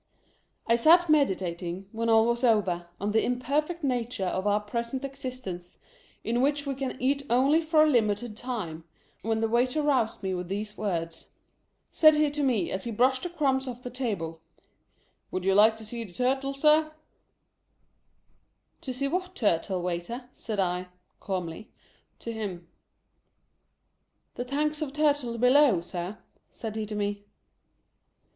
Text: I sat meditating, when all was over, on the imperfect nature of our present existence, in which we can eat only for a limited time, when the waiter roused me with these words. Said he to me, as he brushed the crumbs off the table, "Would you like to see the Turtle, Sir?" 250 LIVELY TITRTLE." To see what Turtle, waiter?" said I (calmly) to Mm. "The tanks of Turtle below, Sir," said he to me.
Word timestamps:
I 0.65 0.77
sat 0.77 1.11
meditating, 1.11 1.87
when 1.91 2.09
all 2.09 2.25
was 2.25 2.43
over, 2.43 2.87
on 2.99 3.11
the 3.11 3.23
imperfect 3.23 3.83
nature 3.83 4.25
of 4.25 4.47
our 4.47 4.59
present 4.59 5.05
existence, 5.05 5.77
in 6.23 6.41
which 6.41 6.65
we 6.65 6.73
can 6.73 6.99
eat 6.99 7.21
only 7.29 7.61
for 7.61 7.83
a 7.83 7.87
limited 7.87 8.35
time, 8.35 8.83
when 9.21 9.41
the 9.41 9.47
waiter 9.47 9.83
roused 9.83 10.23
me 10.23 10.33
with 10.33 10.47
these 10.47 10.75
words. 10.75 11.27
Said 11.91 12.15
he 12.15 12.31
to 12.31 12.41
me, 12.41 12.71
as 12.71 12.85
he 12.85 12.89
brushed 12.89 13.21
the 13.21 13.29
crumbs 13.29 13.67
off 13.67 13.83
the 13.83 13.91
table, 13.91 14.41
"Would 15.29 15.45
you 15.45 15.53
like 15.53 15.77
to 15.77 15.85
see 15.85 16.03
the 16.03 16.11
Turtle, 16.13 16.55
Sir?" 16.55 16.93
250 18.81 18.81
LIVELY 18.81 18.81
TITRTLE." 18.81 18.81
To 18.81 18.93
see 18.93 19.07
what 19.07 19.35
Turtle, 19.35 19.81
waiter?" 19.83 20.29
said 20.33 20.59
I 20.59 20.87
(calmly) 21.19 21.69
to 22.17 22.31
Mm. 22.33 22.63
"The 24.33 24.45
tanks 24.45 24.81
of 24.81 24.93
Turtle 24.93 25.37
below, 25.37 25.79
Sir," 25.79 26.17
said 26.49 26.75
he 26.75 26.87
to 26.87 26.95
me. 26.95 27.23